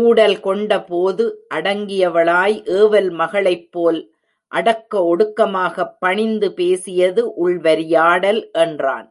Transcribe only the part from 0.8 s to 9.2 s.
போது அடங்கியவளாய் ஏவல் மகளைப் போல் அடக்க ஒடுக்கமாகப் பணிந்து பேசியது உள்வரியாடல் என்றான்.